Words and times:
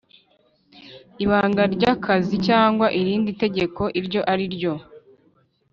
ibanga 1.23 1.63
ry 1.75 1.85
akazi 1.93 2.35
cyangwa 2.47 2.85
irindi 2.99 3.31
tegeko 3.43 3.81
iryo 3.99 4.21
ari 4.31 4.45
ryo 4.55 4.73